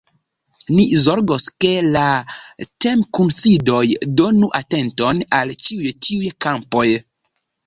[0.77, 2.05] Ni zorgos, ke la
[2.85, 3.83] temkunsidoj
[4.23, 6.89] donu atenton al ĉiuj tiuj kampoj.